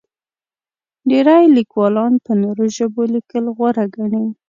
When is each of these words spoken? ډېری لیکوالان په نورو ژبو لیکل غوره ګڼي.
ډېری 1.09 1.43
لیکوالان 1.57 2.13
په 2.25 2.31
نورو 2.41 2.63
ژبو 2.75 3.03
لیکل 3.15 3.43
غوره 3.57 3.85
ګڼي. 3.95 4.23